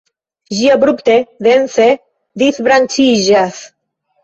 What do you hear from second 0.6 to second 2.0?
abrupte dense